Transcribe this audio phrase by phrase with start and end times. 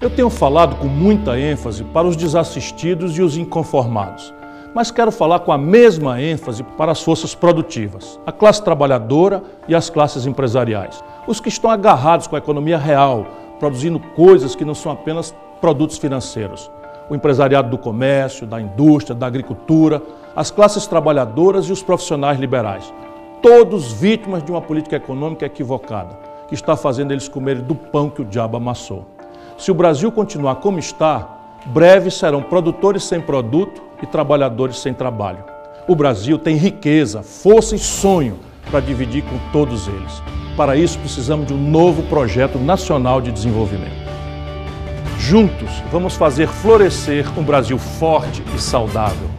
[0.00, 4.32] Eu tenho falado com muita ênfase para os desassistidos e os inconformados,
[4.74, 9.74] mas quero falar com a mesma ênfase para as forças produtivas, a classe trabalhadora e
[9.74, 13.26] as classes empresariais, os que estão agarrados com a economia real,
[13.58, 16.70] produzindo coisas que não são apenas produtos financeiros.
[17.10, 20.00] O empresariado do comércio, da indústria, da agricultura,
[20.34, 22.90] as classes trabalhadoras e os profissionais liberais,
[23.42, 28.22] todos vítimas de uma política econômica equivocada, que está fazendo eles comerem do pão que
[28.22, 29.19] o diabo amassou.
[29.60, 35.44] Se o Brasil continuar como está, breve serão produtores sem produto e trabalhadores sem trabalho.
[35.86, 38.38] O Brasil tem riqueza, força e sonho
[38.70, 40.22] para dividir com todos eles.
[40.56, 44.00] Para isso, precisamos de um novo projeto nacional de desenvolvimento.
[45.18, 49.29] Juntos, vamos fazer florescer um Brasil forte e saudável